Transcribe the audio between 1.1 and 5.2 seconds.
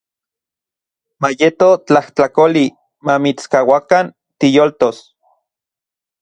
Mayeto tlajtlakoli mamitskauakan tiyoltos.